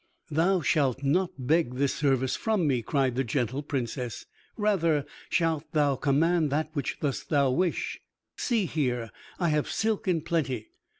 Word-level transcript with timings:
"Thou 0.31 0.61
shalt 0.61 1.03
not 1.03 1.29
beg 1.37 1.75
this 1.75 1.93
service 1.93 2.35
from 2.35 2.65
me," 2.65 2.81
cried 2.81 3.15
the 3.15 3.23
gentle 3.23 3.61
Princess, 3.61 4.25
"rather 4.57 5.05
shalt 5.29 5.71
thou 5.73 5.95
command 5.95 6.49
that 6.49 6.71
which 6.73 6.97
thou 7.01 7.11
dost 7.11 7.55
wish. 7.55 7.99
See, 8.35 8.65
here 8.65 9.11
have 9.39 9.65
I 9.67 9.69
silk 9.69 10.07
in 10.07 10.21
plenty. 10.21 10.69